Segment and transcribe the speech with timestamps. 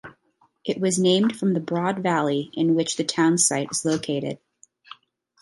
[0.65, 4.39] It was named from the broad valley in which the town site is located.